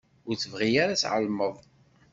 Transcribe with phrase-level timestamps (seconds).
[0.27, 1.55] Ur tebɣi ara ad tεelmeḍ.